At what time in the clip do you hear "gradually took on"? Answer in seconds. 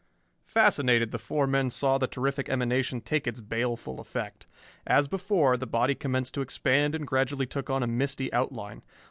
7.05-7.83